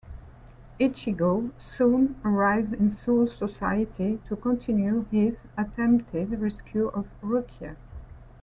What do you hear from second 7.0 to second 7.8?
Rukia.